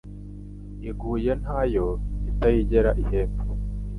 Iguye 0.89 1.31
ntayo 1.41 1.87
itayigera 2.29 2.89
ihembe 3.01 3.41